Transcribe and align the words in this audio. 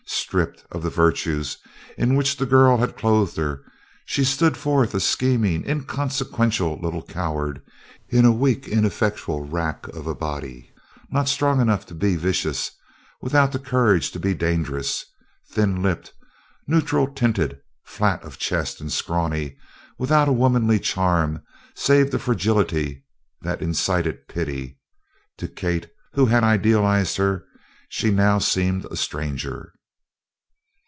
Stripped 0.33 0.65
of 0.71 0.81
the 0.81 0.89
virtues 0.89 1.57
in 1.97 2.15
which 2.15 2.37
the 2.37 2.45
girl 2.45 2.77
had 2.77 2.95
clothed 2.95 3.35
her, 3.35 3.63
she 4.05 4.23
stood 4.23 4.55
forth 4.55 4.93
a 4.95 4.99
scheming, 5.01 5.65
inconsequential 5.67 6.79
little 6.81 7.03
coward 7.03 7.61
in 8.09 8.23
a 8.23 8.31
weak 8.31 8.65
ineffectual 8.65 9.45
rack 9.45 9.87
of 9.89 10.07
a 10.07 10.15
body 10.15 10.71
not 11.09 11.27
strong 11.27 11.59
enough 11.59 11.85
to 11.85 11.93
be 11.93 12.15
vicious, 12.15 12.71
without 13.21 13.51
the 13.51 13.59
courage 13.59 14.09
to 14.11 14.19
be 14.21 14.33
dangerous. 14.33 15.03
Thin 15.49 15.81
lipped, 15.81 16.13
neutral 16.65 17.07
tinted, 17.11 17.59
flat 17.83 18.23
of 18.23 18.37
chest 18.37 18.79
and 18.79 18.89
scrawny, 18.91 19.57
without 19.97 20.29
a 20.29 20.33
womanly 20.33 20.79
charm 20.79 21.41
save 21.75 22.09
the 22.11 22.19
fragility 22.19 23.03
that 23.41 23.61
incited 23.61 24.27
pity; 24.29 24.79
to 25.37 25.47
Kate 25.49 25.89
who 26.13 26.25
had 26.27 26.41
idealized 26.43 27.17
her 27.17 27.43
she 27.89 28.11
now 28.11 28.39
seemed 28.39 28.85
a 28.85 28.95
stranger. 28.95 29.73